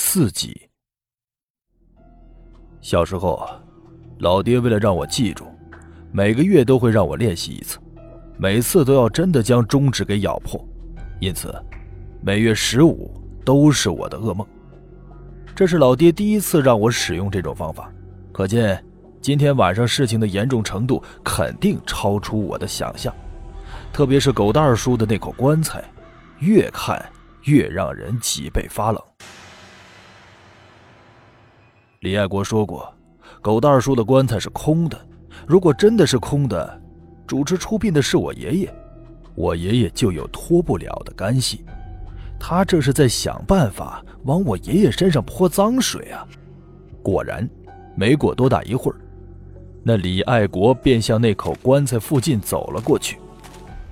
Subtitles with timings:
[0.00, 0.70] 四集。
[2.80, 3.44] 小时候，
[4.20, 5.44] 老爹为了让我记住，
[6.12, 7.78] 每个月都会让我练习一次，
[8.38, 10.64] 每次都要真的将中指给咬破，
[11.20, 11.52] 因此，
[12.22, 13.10] 每月十五
[13.44, 14.46] 都是我的噩梦。
[15.54, 17.92] 这是老爹第一次让我使用这种方法，
[18.32, 18.82] 可见
[19.20, 23.12] 今天晚上事情的严重程度肯定超出我的想象。
[23.92, 25.84] 特别是狗蛋儿叔的那口棺材，
[26.38, 27.04] 越看
[27.42, 29.02] 越让人脊背发冷。
[32.00, 32.88] 李爱国说过，
[33.42, 34.96] 狗蛋叔的棺材是空的。
[35.44, 36.80] 如果真的是空的，
[37.26, 38.72] 主持出殡的是我爷爷，
[39.34, 41.64] 我爷爷就有脱不了的干系。
[42.38, 46.24] 他这是在想办法往我爷爷身上泼脏水啊！
[47.02, 47.48] 果然，
[47.96, 48.96] 没过多大一会儿，
[49.82, 53.18] 那李爱国便向那口棺材附近走了过去。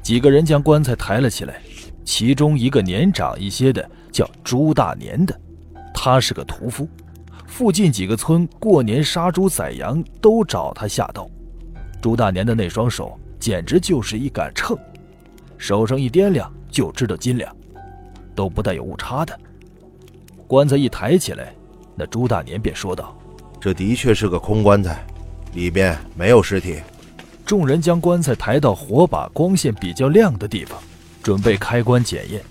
[0.00, 1.60] 几个人将棺材抬了起来，
[2.04, 5.36] 其中一个年长一些的叫朱大年的，
[5.92, 6.88] 他是个屠夫。
[7.56, 11.26] 附近几个村过年杀猪宰羊都找他下刀。
[12.02, 14.78] 朱大年的那双手简直就是一杆秤，
[15.56, 17.50] 手上一掂量就知道斤两。
[18.34, 19.34] 都不带有误差的。
[20.46, 21.50] 棺材一抬起来，
[21.94, 23.16] 那朱大年便说道
[23.58, 25.02] ：“这的确是个空棺材，
[25.54, 26.82] 里边没有尸体。”
[27.46, 30.78] 众人将棺材抬到火把光线比较亮的地方，
[31.22, 32.42] 准备开棺检验。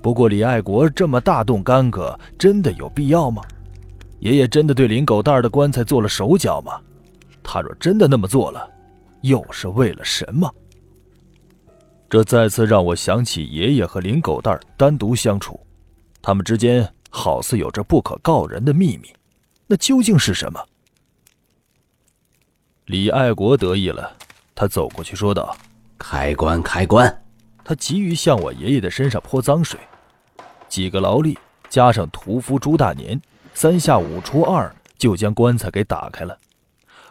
[0.00, 3.42] 不过李爱国这么大动干戈，真的有必要吗？
[4.20, 6.80] 爷爷真的对林狗蛋儿的棺材做了手脚吗？
[7.42, 8.68] 他若真的那么做了，
[9.22, 10.52] 又是为了什么？
[12.10, 15.58] 这再次让我想起爷爷和林狗蛋儿单独相处，
[16.20, 19.08] 他们之间好似有着不可告人的秘密，
[19.66, 20.60] 那究竟是什么？
[22.86, 24.16] 李爱国得意了，
[24.54, 25.56] 他走过去说道
[25.98, 27.22] ：“开棺，开棺！”
[27.62, 29.78] 他急于向我爷爷的身上泼脏水，
[30.68, 31.38] 几个劳力
[31.68, 33.20] 加上屠夫朱大年，
[33.60, 36.38] 三下五除二就将棺材给打开了。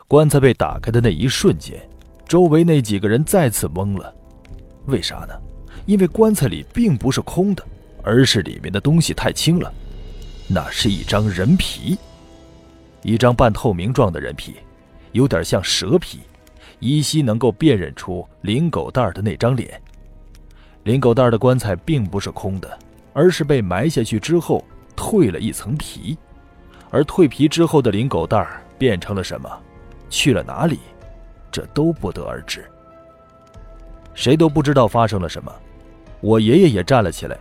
[0.07, 1.77] 棺材被打开的那一瞬间，
[2.25, 4.15] 周围那几个人再次懵了。
[4.85, 5.37] 为啥呢？
[5.85, 7.61] 因为棺材里并不是空的，
[8.01, 9.69] 而是里面的东西太轻了。
[10.47, 11.97] 那是一张人皮，
[13.01, 14.55] 一张半透明状的人皮，
[15.11, 16.21] 有点像蛇皮，
[16.79, 19.81] 依稀能够辨认出林狗蛋儿的那张脸。
[20.85, 22.79] 林狗蛋儿的棺材并不是空的，
[23.11, 24.63] 而是被埋下去之后
[24.95, 26.17] 蜕了一层皮，
[26.89, 29.49] 而蜕皮之后的林狗蛋儿变成了什么，
[30.09, 30.79] 去了哪里，
[31.51, 32.65] 这都不得而知。
[34.13, 35.53] 谁都不知道发生了什么，
[36.21, 37.37] 我爷爷也站了起来，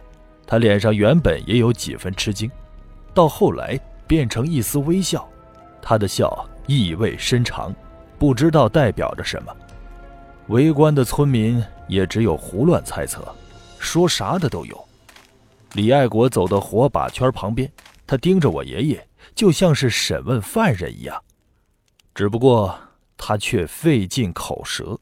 [0.46, 2.50] 他脸上原本也有几分吃惊，
[3.14, 5.26] 到后来变成一丝微笑，
[5.80, 7.74] 他的笑意味深长，
[8.18, 9.56] 不知道代表着什么。
[10.48, 13.26] 围观的村民也只有胡乱猜测，
[13.78, 14.84] 说啥的都有。
[15.72, 17.70] 李爱国走到火把圈旁边，
[18.06, 21.22] 他盯着我爷爷，就像是审问犯人一样，
[22.14, 22.76] 只不过
[23.18, 24.98] 他却费尽口舌。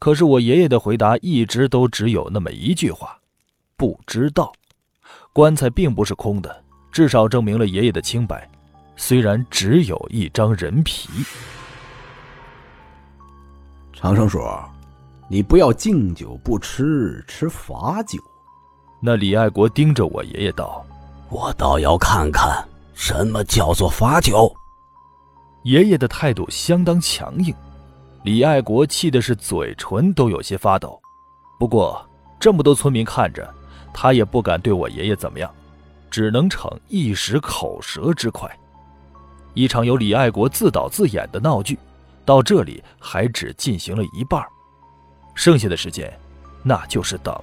[0.00, 3.16] 可是我爷爷的回答一直都只有那么一句话
[3.78, 4.52] ：“不知道。”
[5.32, 8.50] 棺材并不是空的，至少证明了爷爷的清白，
[8.96, 11.08] 虽然只有一张人皮。
[13.92, 14.40] 长生叔，
[15.28, 18.18] 你不要敬酒不吃吃罚酒。
[19.00, 20.84] 那李爱国盯着我爷爷道
[21.30, 22.66] ：“我倒要看看
[23.02, 24.54] 什么叫做罚酒。”
[25.64, 27.54] 爷爷的态度相当强硬。
[28.24, 31.00] 李爱国气的是嘴唇都有些发抖，
[31.58, 32.06] 不过
[32.38, 33.52] 这么多村民看着，
[33.94, 35.50] 他也不敢对我爷爷怎么样，
[36.10, 38.46] 只能逞一时口舌之快。
[39.54, 41.78] 一场由李爱国自导自演的闹剧，
[42.26, 44.44] 到这里还只进行了一半，
[45.34, 46.12] 剩下的时间，
[46.62, 47.34] 那就是等。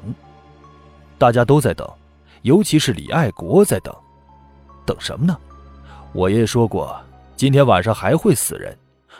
[1.18, 1.92] 大家都在等，
[2.44, 3.92] 尤其是李爱国在等，
[4.86, 5.36] 等什么呢？
[6.18, 7.00] 我爷爷说过，
[7.36, 8.76] 今天晚上还会死人。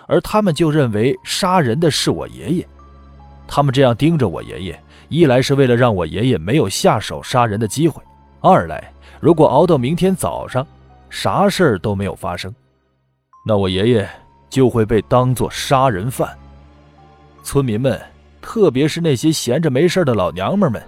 [0.08, 2.68] 而他们就认为杀人的是我爷爷，
[3.48, 8.02] 他们这样盯着我爷爷，一来是为了让我爷爷没有下手杀人的机会，
[8.42, 10.66] 二来如果熬到明天早上，
[11.08, 12.52] 啥事儿都没有发生，
[13.46, 14.10] 那我爷爷
[14.50, 16.36] 就会被当作杀人犯。
[17.44, 18.02] 村民们，
[18.42, 20.82] 特别是那些闲着没事的老娘们们，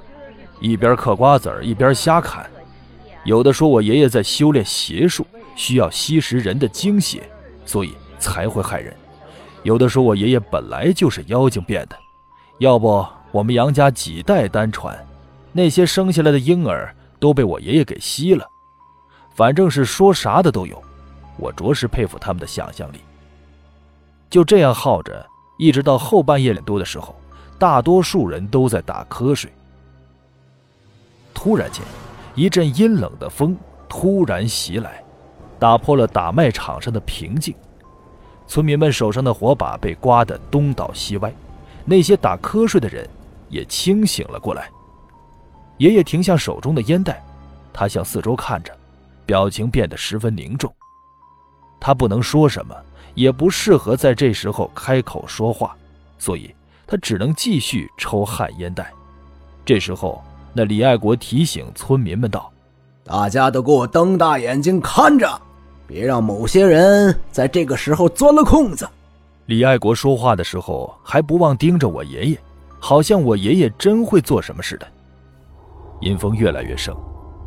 [0.60, 2.50] 一边嗑瓜子儿一边瞎侃，
[3.26, 5.24] 有的说我爷爷在修炼邪术，
[5.60, 7.30] 需要吸食人的精血，
[7.66, 8.96] 所以才会害人。
[9.64, 11.98] 有的说，我爷爷本来就是妖精变的，
[12.60, 14.98] 要不我们杨家几代单传，
[15.52, 18.48] 那些生下来的婴儿都被我爷爷给吸了。
[19.36, 20.82] 反正是说啥的都有，
[21.36, 23.02] 我着实佩服他们的想象力。
[24.30, 25.28] 就这样耗着，
[25.58, 27.14] 一直到后半夜两多的时候，
[27.58, 29.52] 大多数人都在打瞌睡。
[31.34, 31.84] 突然间，
[32.34, 33.58] 一阵阴冷的风
[33.90, 35.04] 突然袭来，
[35.60, 37.54] 打破了打麦场上的平静。
[38.48, 41.32] 村民们手上的火把被刮得东倒西歪，
[41.86, 43.08] 那些打瞌睡的人
[43.50, 44.70] 也清醒了过来。
[45.78, 47.24] 爷爷停下手中的烟袋，
[47.72, 48.76] 他向四周看着，
[49.26, 50.74] 表情变得十分凝重。
[51.80, 52.76] 他不能说什么，
[53.14, 55.76] 也不适合在这时候开口说话，
[56.18, 56.54] 所以
[56.88, 58.92] 他只能继续抽旱烟袋。
[59.64, 60.24] 这时候，
[60.54, 62.52] 那李爱国提醒村民们道
[63.06, 65.40] ：“大家都给我瞪大眼睛看着！”
[65.90, 68.88] 别让某些人在这个时候钻了空子。
[69.48, 72.40] 李爱国说话的时候还不忘盯着我爷爷，
[72.78, 74.88] 好像我爷爷真会做什么似的。
[76.02, 76.96] 阴风越来越盛，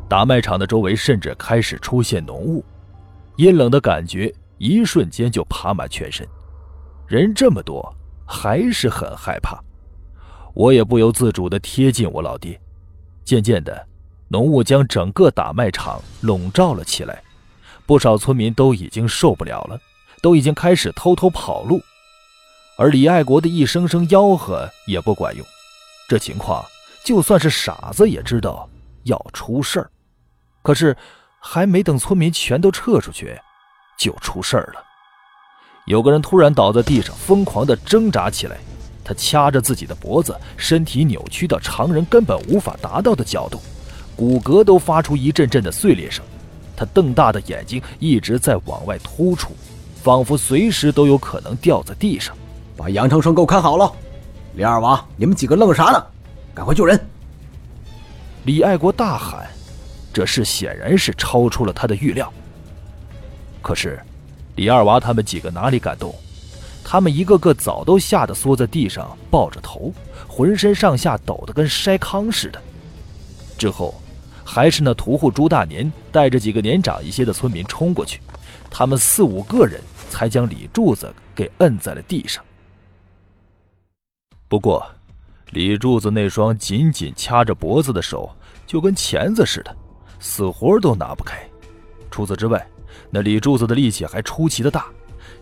[0.09, 2.65] 打麦场的周围甚至开始出现浓雾，
[3.37, 6.27] 阴冷的感觉一瞬间就爬满全身。
[7.07, 7.95] 人这么多，
[8.27, 9.57] 还是很害怕。
[10.53, 12.61] 我也不由自主地贴近我老爹。
[13.23, 13.87] 渐渐的，
[14.27, 17.23] 浓雾将整个打麦场笼罩了起来。
[17.93, 19.79] 不少村民都已经受不了了，
[20.23, 21.79] 都已经开始偷偷跑路，
[22.79, 25.45] 而李爱国的一声声吆喝也不管用。
[26.09, 26.65] 这情况，
[27.05, 28.67] 就算是傻子也知道
[29.03, 29.91] 要出事儿。
[30.63, 30.97] 可是，
[31.39, 33.39] 还没等村民全都撤出去，
[33.99, 34.83] 就出事儿了。
[35.85, 38.57] 有个人突然倒在地上，疯狂地挣扎起来，
[39.05, 43.61] 他掐着自己的脖子，身体扭曲到常人根本无法达到的角度，
[44.17, 46.25] 骨骼都发出一阵阵的碎裂声。
[46.77, 49.53] 他瞪大的眼睛一直在往外突出，
[50.03, 52.37] 仿佛随时都有可能掉在地上。
[52.77, 53.93] 把杨长生给我看好了，
[54.55, 56.05] 李二娃，你们几个愣啥呢？
[56.55, 56.99] 赶快救人！
[58.45, 59.47] 李爱国大喊，
[60.13, 62.33] 这事显然是超出了他的预料。
[63.61, 64.01] 可是，
[64.57, 66.15] 李二娃他们几个哪里敢动？
[66.83, 69.93] 他们一个个早都吓得缩在地上，抱着头，
[70.27, 72.61] 浑身上下抖得跟筛糠似的。
[73.57, 73.95] 之后。
[74.55, 78.21] 还是那屠户朱大年带着几个年长一些的村民冲过去，
[78.71, 82.45] 他们四五个人才将李柱子给摁在了地上。
[84.49, 84.87] 不过，
[85.53, 88.31] 李柱子那双紧紧掐着脖子的手
[88.67, 89.75] 就跟钳子似的，
[90.21, 91.43] 死活都拿不开。
[92.11, 92.63] 除此之外，
[93.09, 94.85] 那李柱子的力气还出奇的大，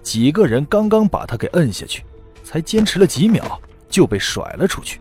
[0.04, 2.04] 几个人刚刚把他给摁下去，
[2.44, 5.00] 才坚持了几秒就被甩了出去。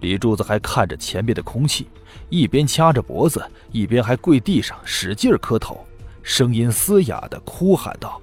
[0.00, 1.86] 李柱子还看着前面的空气。
[2.32, 5.86] 一边掐着脖子，一边还跪地上使劲磕头，
[6.22, 8.18] 声音嘶哑的哭喊道：“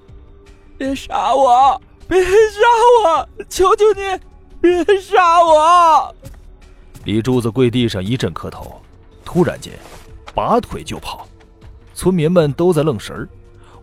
[0.76, 1.80] 别杀我！
[2.08, 2.26] 别杀
[3.04, 3.28] 我！
[3.48, 4.20] 求求你，
[4.60, 6.12] 别杀我！”
[7.06, 8.82] 李柱子跪地上一阵磕头，
[9.24, 9.72] 突然间，
[10.34, 11.24] 拔腿就跑。
[11.94, 13.28] 村民们都在愣神儿。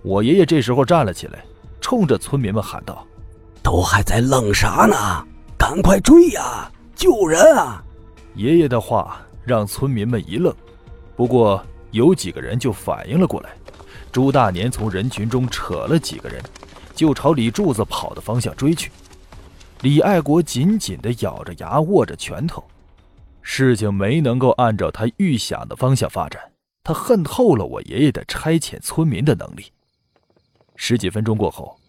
[0.02, 1.40] 我爷爷这时候站了起来，
[1.80, 3.08] 冲着村民们喊道
[3.64, 5.26] ：“都还在愣啥呢？
[5.58, 6.70] 赶快追呀！
[6.98, 7.82] 救人啊！”
[8.36, 9.22] 爷爷的话。
[9.48, 10.54] 让村民们一愣，
[11.16, 13.52] 不过有几个人就反应了过来。
[14.12, 16.44] 朱大年从人群中扯了几个人，
[16.94, 18.92] 就朝李柱子跑的方向追去。
[19.82, 22.64] 李爱国紧紧地咬着牙，握着拳头。
[23.42, 26.42] 事情没能够按照他预想的方向发展，
[26.84, 29.68] 他恨透了我爷爷的差遣村民的能力。
[30.76, 31.80] 十几分钟过后，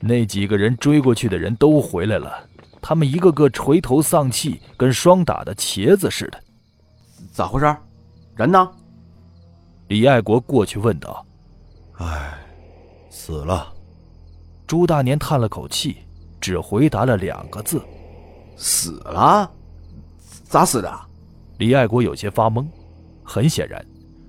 [0.00, 2.48] 那几个人追过去的人都回来了，
[2.80, 6.42] 他们一个个垂头丧气，跟霜打的茄子似的。
[7.32, 7.76] 咋回事？
[8.36, 8.70] 人呢？
[9.88, 11.24] 李爱国过去问道。
[11.94, 12.38] 唉，
[13.08, 13.72] 死了。
[14.66, 15.96] 朱大年叹了口气，
[16.38, 17.82] 只回答了两个字
[18.54, 19.50] ：“死了。”
[20.44, 21.00] 咋死的？
[21.56, 22.66] 李爱国有些发懵。
[23.24, 23.82] 很显然，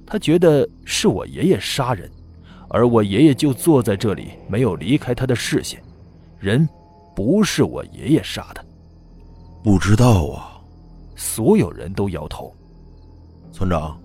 [0.08, 2.10] 他觉得是我爷爷杀人，
[2.70, 5.84] 而我爷爷就坐在这里，没有离开他的视线。
[6.40, 6.68] 人
[7.14, 8.64] 不是我爷爷杀的。
[9.62, 10.62] 不知道啊。
[11.18, 12.56] 所有人都摇头。
[13.54, 13.96] 村长，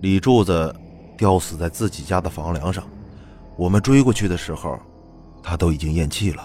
[0.00, 0.74] 李柱子
[1.18, 2.82] 吊死在自己家的房梁上。
[3.56, 4.78] 我们追过去的时候，
[5.42, 6.42] 他都已经咽气了。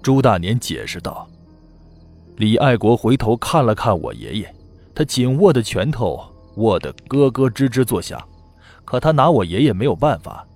[0.00, 1.28] 朱大年解释道。
[2.36, 4.54] 李爱国回头看了看我爷爷，
[4.94, 6.22] 他紧握的拳头
[6.54, 8.22] 握得咯咯吱吱作响。
[8.84, 10.46] 可他拿我爷爷没有办法，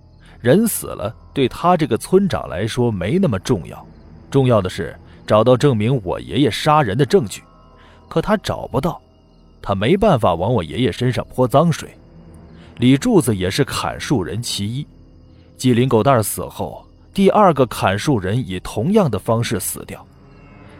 [0.40, 3.84] 人死了对他这个村长来说没那么重要，
[4.30, 4.96] 重要的是
[5.26, 7.42] 找到证明我爷爷杀人的证据。
[8.08, 9.00] 可他找不到。
[9.66, 11.88] 他没办法往我爷爷身上泼脏水，
[12.76, 14.87] 李柱子也是砍树人其一。
[15.56, 20.06] 纪灵狗蛋死后，第二个砍树人以同样的方式死掉。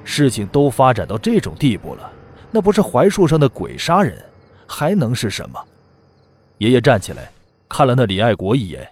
[0.05, 2.12] 事情都发展到这种地步了，
[2.50, 4.23] 那不是槐树上的鬼杀人，
[4.67, 5.59] 还能是什么？
[6.59, 7.31] 爷爷站起来，
[7.71, 8.87] 看了那李爱国一眼，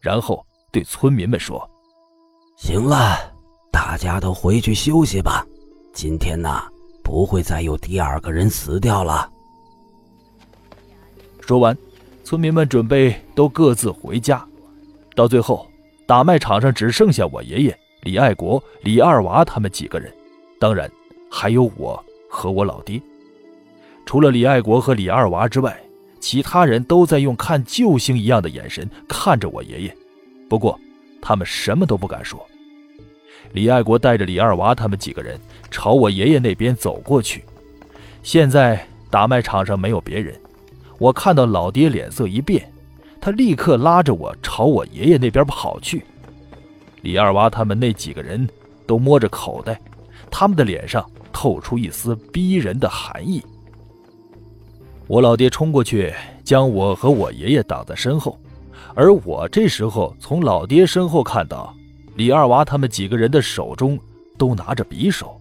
[0.00, 1.68] 然后对村民们说
[2.56, 3.18] ：“行了，
[3.72, 5.44] 大家都回去休息吧。
[5.92, 6.62] 今天呢，
[7.02, 9.28] 不会再有第二个人死掉了。”
[11.46, 11.76] 说完，
[12.24, 14.44] 村民们准备都各自回家。
[15.14, 15.68] 到最后，
[16.06, 20.10] 打麦场上只剩下我爷爷李爱国、李二娃他们几个人，
[20.58, 20.90] 当然
[21.30, 23.00] 还有我和我老爹。
[24.06, 25.78] 除了李爱国和李二娃之外，
[26.20, 29.96] 其他人都在用看救星一样的眼神看着我爷爷。
[30.48, 30.78] 不过，
[31.20, 32.40] 他们什么都不敢说。
[33.52, 35.38] 李爱国带着李二娃他们几个人
[35.70, 37.44] 朝我爷爷那边走过去。
[38.22, 40.34] 现在打麦场上没有别人，
[41.02, 42.72] 我看到老爹脸色一变，
[43.20, 46.04] 他立刻拉着我朝我爷爷那边跑去。
[47.00, 48.48] 李二娃他们那几个人
[48.86, 49.80] 都摸着口袋，
[50.30, 53.42] 他们的脸上透出一丝逼人的寒意。
[55.08, 58.38] 我老爹冲过去，将我和我爷爷挡在身后，
[58.94, 61.74] 而我这时候从老爹身后看到。
[62.14, 63.98] 李二娃他们几个人的手中
[64.38, 65.36] 都拿着匕首，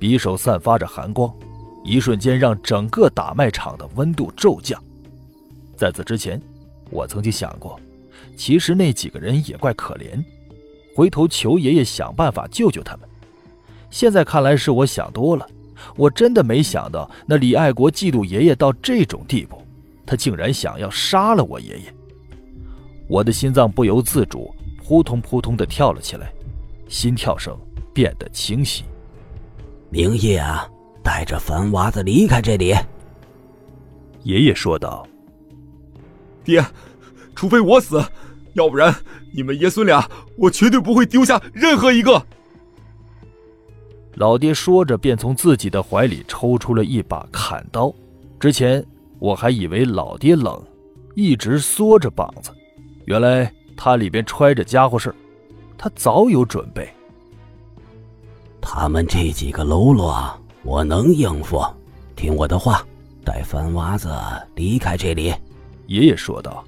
[0.00, 1.32] 匕首散发着寒光，
[1.82, 4.82] 一瞬间让整个打麦场的温度骤降。
[5.76, 6.40] 在此之前，
[6.90, 7.78] 我曾经想过，
[8.36, 10.22] 其实那几个人也怪可怜，
[10.94, 13.08] 回头求爷爷想办法救救他们。
[13.90, 15.46] 现在看来是我想多了，
[15.96, 19.60] 我真的没想到那李爱国嫉妒爷爷到这种地步，
[20.06, 21.94] 他竟然想要杀了我爷爷。
[23.08, 24.54] 我的心脏不由自主。
[24.82, 26.32] 扑通扑通的跳了起来，
[26.88, 27.56] 心跳声
[27.94, 28.82] 变得清晰。
[29.88, 30.68] 明夜啊，
[31.02, 32.74] 带着凡娃子离开这里。
[34.22, 35.06] 爷爷说道
[36.44, 36.64] ：“爹，
[37.34, 38.02] 除非我死，
[38.54, 38.94] 要不然
[39.32, 42.24] 你们爷孙俩，我绝对不会丢下任何一个。”
[44.14, 47.92] 老爹说着，便从自己的怀里抽出了一把砍刀。
[48.38, 48.84] 之前
[49.18, 50.62] 我还以为老爹冷，
[51.14, 52.50] 一直缩着膀子，
[53.04, 53.52] 原来。
[53.82, 55.14] 他里边揣着家伙事
[55.78, 56.86] 他早有准备。
[58.60, 61.62] 他们这几个喽啰，我能应付。
[62.14, 62.86] 听我的话，
[63.24, 64.10] 带番娃子
[64.54, 65.34] 离开这里。”
[65.86, 66.64] 爷爷说道。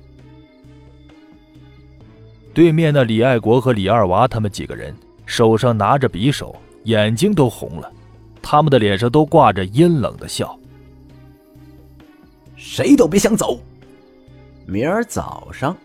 [2.54, 4.94] 对面的李爱国和李二娃他们几个人
[5.24, 7.90] 手上拿着匕首，眼睛都红了，
[8.42, 10.58] 他们的脸上都挂着阴冷的笑。
[12.56, 13.58] 谁都别想走，
[14.66, 15.76] 明儿早上。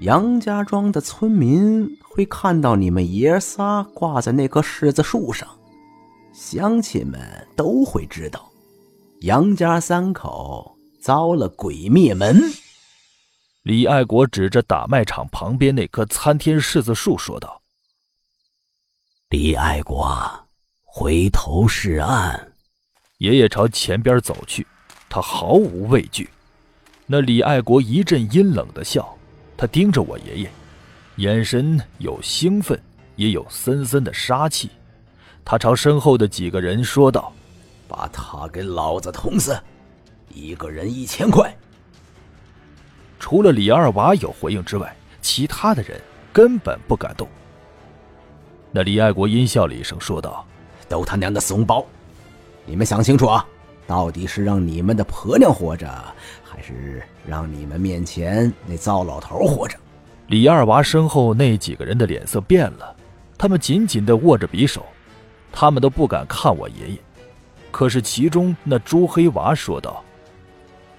[0.00, 5.48] 杨家庄的村民会看到你们爷仨挂在那棵柿子树上，
[6.38, 8.52] 乡亲们都会知道，
[9.22, 12.38] 杨家三口遭了鬼灭门。
[13.62, 17.62] 李爱国指着打麦场旁边那棵参天柿子树说道
[19.30, 20.46] ：“李爱国，
[20.84, 22.52] 回头是岸。”
[23.16, 24.66] 爷爷朝前边走去，
[25.08, 26.28] 他毫无畏惧。
[27.06, 29.16] 那李爱国一阵阴冷的笑。
[29.56, 30.50] 他盯着我爷爷，
[31.16, 32.78] 眼神有兴奋，
[33.14, 34.68] 也有森森的杀气。
[35.48, 37.32] 他朝身后的几个人说道
[37.86, 39.56] ：“把他给老子捅死，
[40.34, 41.56] 一个人一千块。”
[43.20, 46.00] 除了李二娃有回应之外，其他的人
[46.32, 47.28] 根本不敢动。
[48.72, 50.44] 那李爱国阴笑了一声，说道
[50.88, 51.86] ：“都他娘的怂包！
[52.64, 53.46] 你们想清楚啊，
[53.86, 55.88] 到底是让你们的婆娘活着？”
[56.42, 59.78] 还是让你们面前那糟老头活着。
[60.26, 62.96] 李二娃身后那几个人的脸色变了，
[63.38, 64.84] 他们紧紧地握着匕首，
[65.58, 66.98] 他们都不敢看我爷爷。
[67.70, 70.04] 可是其中那朱黑娃说道：“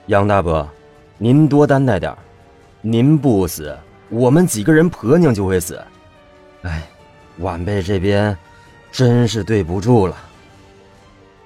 [0.07, 0.67] 杨大伯，
[1.19, 2.11] 您多担待点
[2.81, 3.77] 您不死，
[4.09, 5.79] 我们几个人婆娘就会死。
[6.63, 6.87] 哎，
[7.37, 8.35] 晚辈这边
[8.91, 10.17] 真是对不住了。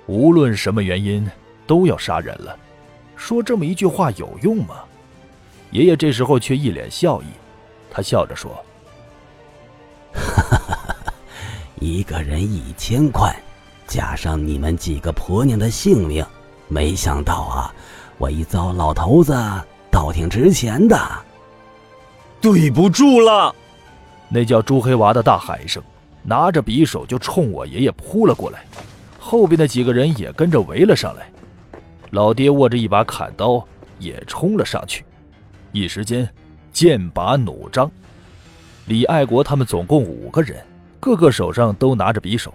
[0.06, 1.30] 无论什么原因，
[1.68, 2.58] 都要杀人了。”
[3.18, 4.76] 说这么一句话有用吗？
[5.72, 7.26] 爷爷这时候却一脸笑意，
[7.92, 8.58] 他笑着说
[11.82, 13.36] ：“一个人一千块，
[13.88, 16.24] 加上你们几个婆娘的性命，
[16.68, 17.74] 没想到啊，
[18.20, 19.36] 我一糟老头子
[19.90, 20.96] 倒挺值钱的。”
[22.40, 23.54] 对不住了，
[24.30, 25.82] 那叫朱黑娃的大喊一声，
[26.22, 28.64] 拿着匕首就冲我爷爷扑了过来，
[29.20, 31.32] 后边的几个人也跟着围了上来。
[32.12, 33.66] 老爹握着一把砍刀，
[33.98, 35.04] 也冲了上去。
[35.72, 36.30] 一时间，
[36.72, 37.90] 剑拔弩张。
[38.86, 40.64] 李爱国他们总共五个人，
[41.02, 42.54] 个个手上都拿着匕首，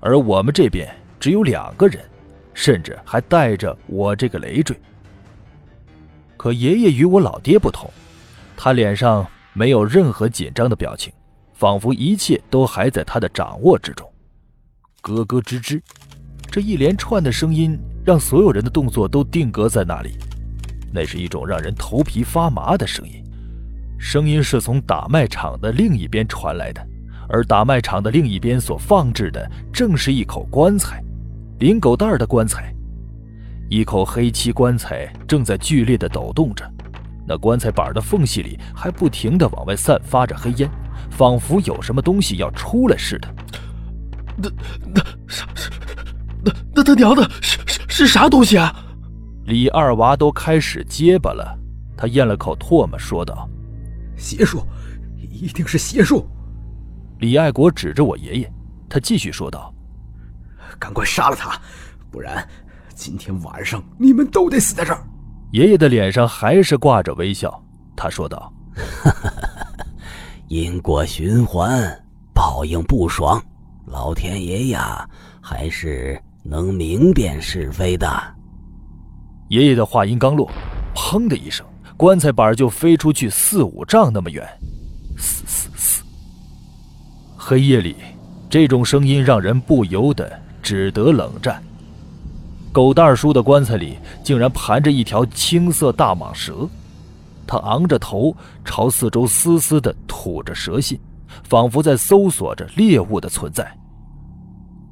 [0.00, 2.02] 而我们这边只有两个人，
[2.52, 4.76] 甚至还带着我这个累赘。
[6.36, 7.88] 可爷爷与我老爹不同，
[8.56, 11.12] 他脸上没有任何紧张的表情，
[11.54, 14.10] 仿佛一切都还在他的掌握之中。
[15.02, 15.80] 咯咯吱吱，
[16.50, 17.78] 这一连串的声音。
[18.04, 20.18] 让所有人的动作都定格在那里，
[20.92, 23.22] 那是一种让人头皮发麻的声音。
[23.96, 26.84] 声音是从打麦场的另一边传来的，
[27.32, 31.02] 而打麦场的另一边所放置的正是一口棺材，
[31.60, 32.72] 林狗蛋儿的棺材。
[33.70, 36.70] 一口黑漆棺材正在剧烈的抖动着，
[37.26, 40.70] 那棺材板的缝隙里还不停地往外散发着黑烟，
[41.10, 43.34] 仿佛有什么东西要出来似的。
[44.36, 44.50] 那
[44.94, 45.70] 那啥是
[46.44, 48.74] 那那他娘的是是是啥东西啊？
[49.46, 51.58] 李二娃都开始结巴了，
[51.96, 53.48] 他咽了口唾沫，说道
[54.18, 54.62] ：“邪术，
[55.18, 56.28] 一定是邪术。”
[57.22, 58.52] 李爱国指着我爷爷，
[58.88, 59.72] 他继续说道
[60.76, 61.56] ：“赶快杀了他，
[62.10, 62.44] 不然
[62.96, 65.06] 今天晚上你们都得死在这儿。”
[65.54, 67.62] 爷爷的脸上还是挂着微笑，
[67.94, 68.52] 他说道
[70.50, 71.96] ：“因果循环，
[72.34, 73.40] 报应不爽，
[73.86, 75.08] 老天爷呀，
[75.40, 78.08] 还是能明辨是非的。”
[79.48, 80.50] 爷爷的话音刚落，
[80.92, 81.64] 砰的一声，
[81.96, 84.44] 棺材板就飞出去四五丈那么远。
[87.52, 87.94] 黑夜里，
[88.48, 91.62] 这种声音让人不由得只得冷战。
[92.72, 96.66] 狗蛋叔的棺材里竟然盘着一条青色大蟒蛇，
[97.46, 100.98] 它昂着头朝四周嘶嘶地吐着蛇信，
[101.44, 103.70] 仿佛在搜索着猎物的存在。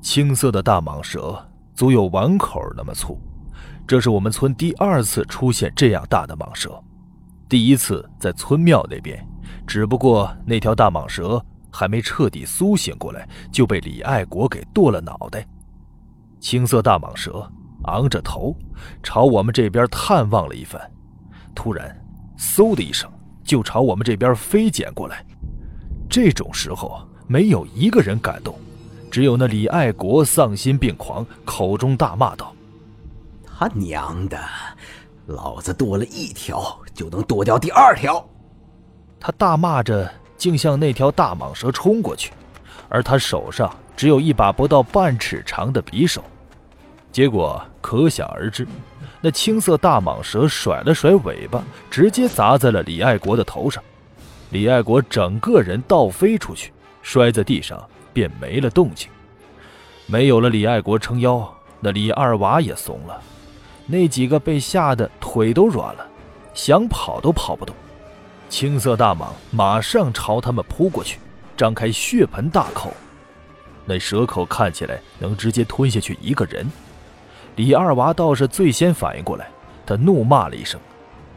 [0.03, 1.43] 青色的大蟒蛇
[1.75, 3.19] 足有碗口那么粗，
[3.87, 6.79] 这是我们村第二次出现这样大的蟒蛇，
[7.49, 9.19] 第一次在村庙那边，
[9.67, 15.47] 只不过那条大蟒蛇还没彻底苏醒过来，就被李爱国给剁了脑袋。
[16.41, 17.51] 青色大蟒蛇。
[17.85, 18.55] 昂着头，
[19.03, 20.79] 朝我们这边探望了一番，
[21.55, 21.99] 突然，
[22.37, 23.11] 嗖的一声，
[23.43, 25.25] 就朝我们这边飞剪过来。
[26.07, 28.55] 这种时候，没有一个人敢动，
[29.11, 32.55] 只有那李爱国丧心病狂，口中大骂道
[33.49, 34.39] ：“他娘的，
[35.25, 38.23] 老子剁了一条就能剁掉第二条！”
[39.19, 42.33] 他大骂着，竟向那条大蟒蛇冲过去，
[42.89, 46.25] 而他手上只有一把不到半尺长的匕首。
[47.13, 48.67] 结果可想而知，
[49.21, 53.85] 那青色大蟒蛇甩了甩尾巴，直接砸在了李爱国的头上。
[54.49, 57.79] 李爱国整个人倒飞出去，摔在地上，
[58.15, 59.11] 便没了动静。
[60.07, 61.47] 没有了李爱国撑腰，
[61.81, 63.21] 那李二娃也怂了。
[63.85, 66.07] 那几个被吓得腿都软了，
[66.55, 67.77] 想跑都跑不动。
[68.51, 71.21] 青色大蟒马上朝他们扑过去，
[71.57, 72.93] 张开血盆大口，
[73.87, 76.69] 那蛇口看起来能直接吞下去一个人。
[77.55, 79.49] 李二娃倒是最先反应过来，
[79.87, 80.81] 他怒骂了一声，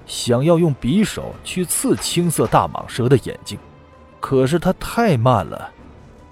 [0.08, 3.60] 想要用匕首去刺青色大蟒蛇的眼睛，
[4.20, 5.70] 可是他太慢了。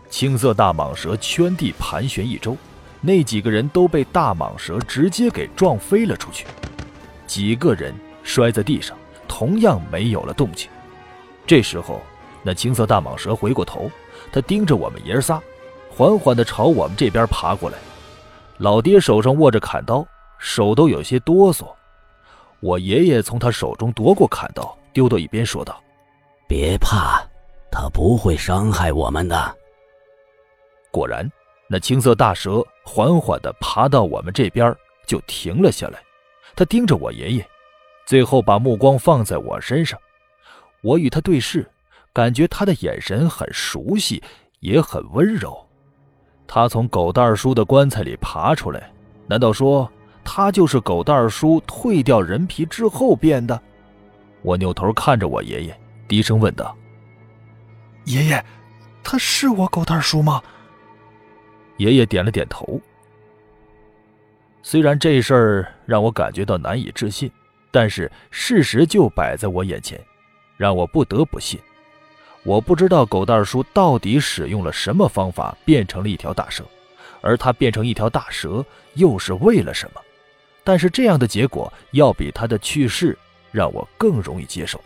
[0.09, 2.57] 青色大蟒蛇圈地盘旋一周，
[3.01, 6.47] 那几个人都被大蟒蛇直接给撞飞了出去，
[7.27, 8.97] 几个人摔在地上，
[9.31, 10.69] 同样没有了动静。
[11.47, 12.01] 这时候，
[12.43, 13.89] 那青色大蟒蛇回过头，
[14.29, 15.41] 他盯着我们爷仨，
[15.89, 17.77] 缓缓地朝我们这边爬过来。
[18.57, 20.05] 老爹手上握着砍刀，
[20.37, 21.65] 手都有些哆嗦。
[22.59, 25.81] 我爷爷从他手中夺过砍刀，丢到一边，说道
[26.45, 27.23] ：“别怕，
[27.71, 29.55] 他不会伤害我们的。”
[30.91, 31.27] 果然，
[31.69, 34.75] 那青色大蛇缓缓地爬到我们这边，
[35.07, 35.99] 就停了下来。
[36.53, 37.47] 他盯着我爷爷，
[38.12, 39.97] 最后把目光放在我身上。
[40.82, 41.65] 我与他对视，
[42.12, 44.21] 感觉他的眼神很熟悉，
[44.60, 45.58] 也很温柔。
[46.45, 48.91] 他从狗蛋叔的棺材里爬出来，
[49.28, 49.89] 难道说
[50.26, 53.58] 他就是狗蛋叔蜕掉人皮之后变的？
[54.41, 56.76] 我扭头看着我爷爷，低声问道
[58.04, 58.43] ：“爷爷，
[59.02, 60.43] 他是我狗蛋叔吗？”
[61.80, 62.78] 爷爷点了点头。
[64.62, 67.32] 虽然这事儿让我感觉到难以置信，
[67.71, 69.99] 但是事实就摆在我眼前，
[70.57, 71.60] 让我不得不信。
[72.43, 76.65] 我不知道狗蛋叔到底使用了什么方法变成了一条大蛇，
[77.21, 80.01] 而他变成一条大蛇又是为了什么？
[80.63, 83.17] 但是这样的结果要比他的去世
[83.51, 84.79] 让我更容易接受。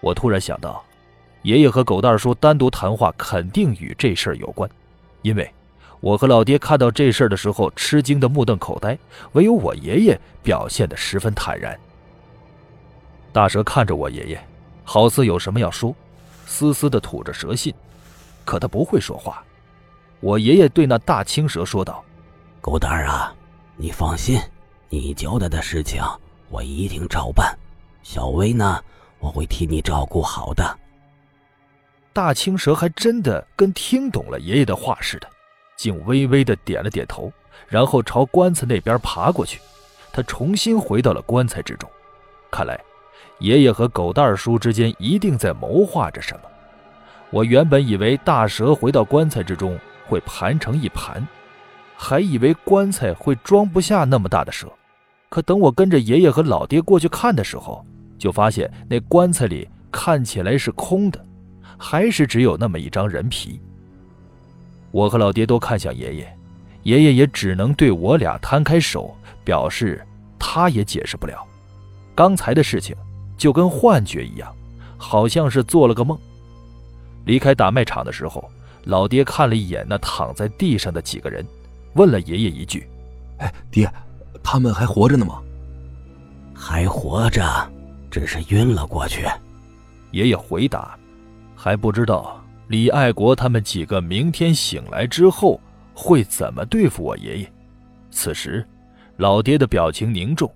[0.00, 0.84] 我突然想到，
[1.42, 4.68] 爷爷和狗蛋叔单独谈话肯定与这事儿有关，
[5.22, 5.48] 因为
[6.00, 8.98] 我和老爹看到这事儿的时候吃惊的目瞪口呆，
[9.32, 11.78] 唯有我爷爷表现得十分坦然。
[13.32, 14.48] 大蛇看着我爷爷，
[14.84, 15.94] 好似有什么要说。
[16.46, 17.72] 嘶嘶的吐着蛇信，
[18.44, 19.40] 可他不会说话。
[20.18, 22.04] 我爷爷对那大青蛇说道
[22.60, 23.32] ：“狗蛋儿啊，
[23.76, 24.36] 你放心，
[24.88, 26.02] 你交代的事情
[26.48, 27.56] 我一定照办。
[28.02, 28.82] 小薇呢，
[29.20, 30.76] 我会替你照顾好的。”
[32.12, 35.28] 大青蛇还真的跟听懂了爷爷的话似的，
[35.76, 37.32] 竟微微的点了点头，
[37.68, 39.60] 然后朝棺材那边爬过去。
[40.12, 41.88] 他重新回到了棺材之中，
[42.50, 42.78] 看来。
[43.38, 46.40] 爷爷和狗蛋叔之间一定在谋划着什么。
[47.30, 51.26] 我原本以为大蛇回到棺材之中会盘成一盘，
[51.96, 54.66] 还以为棺材会装不下那么大的蛇。
[55.28, 57.84] 可等我跟着爷爷和老爹过去看的时候，
[58.18, 61.24] 就发现那棺材里看起来是空的，
[61.78, 63.60] 还是只有那么一张人皮。
[64.90, 66.36] 我和老爹都看向爷爷，
[66.82, 70.04] 爷爷也只能对我俩摊开手，表示
[70.36, 71.46] 他也解释不了。
[72.12, 72.96] 刚才的事情
[73.40, 74.54] 就跟幻觉一样，
[74.98, 76.16] 好像是做了个梦。
[77.24, 78.50] 离开打卖场的时候，
[78.84, 81.42] 老爹看了一眼那躺在地上的几个人，
[81.94, 82.86] 问了爷爷一句
[83.40, 83.90] ：“哎，爹，
[84.42, 85.40] 他们还活着呢吗
[86.52, 87.42] ？”“还活着，
[88.10, 89.26] 只是晕了过去。”
[90.12, 90.98] 爷爷回答
[91.56, 92.36] ：“还不知道。”
[92.68, 95.58] 李爱国他们几个明天醒来之后
[95.92, 97.52] 会怎么对付我爷爷？
[98.10, 98.64] 此时，
[99.16, 100.52] 老爹的表情凝重，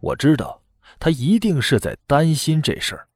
[0.00, 0.60] 我知道
[0.98, 3.08] 他一定是在担心这事儿。